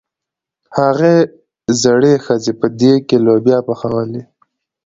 هغې 0.77 1.15
زړې 1.83 2.13
ښځې 2.25 2.53
په 2.59 2.67
دېګ 2.79 2.99
کې 3.09 3.17
لوبیا 3.25 3.57
پخولې. 3.67 4.21